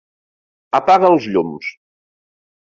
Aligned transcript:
Apaga 0.79 1.13
els 1.15 1.29
llums. 1.37 1.71